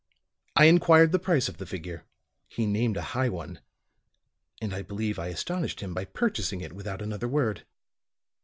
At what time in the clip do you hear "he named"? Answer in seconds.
2.47-2.97